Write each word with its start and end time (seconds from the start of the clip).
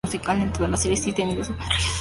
En 0.29 0.51
toda 0.51 0.67
la 0.67 0.77
sierra 0.77 0.95
existen 0.97 1.27
nidos 1.27 1.49
de 1.49 1.53
ametralladoras 1.53 1.53
de 1.53 1.53
la 1.53 1.57
Guerra 1.61 1.79
Civil. 1.79 1.87